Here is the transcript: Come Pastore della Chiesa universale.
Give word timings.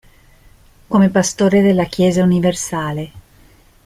Come 0.87 1.09
Pastore 1.11 1.61
della 1.61 1.83
Chiesa 1.83 2.23
universale. 2.23 3.11